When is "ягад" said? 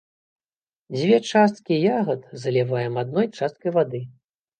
1.97-2.21